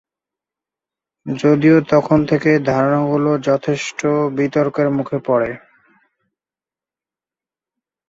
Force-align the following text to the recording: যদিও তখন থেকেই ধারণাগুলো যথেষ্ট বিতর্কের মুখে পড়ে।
যদিও 1.25 1.77
তখন 1.89 2.19
থেকেই 2.25 2.59
ধারণাগুলো 2.65 3.31
যথেষ্ট 3.49 3.99
বিতর্কের 4.37 4.87
মুখে 4.97 5.17
পড়ে। 5.27 5.51